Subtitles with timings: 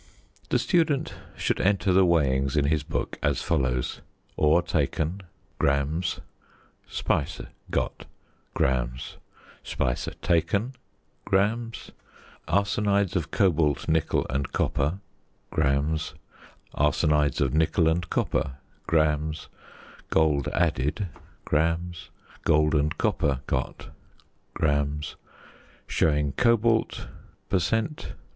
[0.49, 4.01] The student should enter the weighings in his book as follows:
[4.35, 5.21] Ore taken
[5.59, 6.19] grams
[6.89, 8.07] Speise got"
[9.63, 10.73] Speise taken
[11.23, 11.91] grams
[12.47, 14.71] Arsenides of cobalt, nickel, and copper
[15.55, 16.15] ""nickel and
[18.09, 18.57] copper"
[20.09, 21.09] Gold added"
[21.45, 22.07] Gold
[22.73, 23.89] and copper got"
[25.87, 27.05] Showing Cobalt
[27.49, 28.13] per cent.